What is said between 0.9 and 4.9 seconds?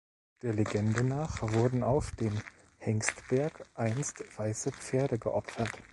nach wurden auf dem Hengstberg einst weiße